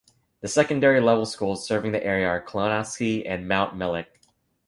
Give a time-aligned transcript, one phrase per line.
[0.39, 4.07] The secondary level schools serving the area are Clonaslee and Mountmellick.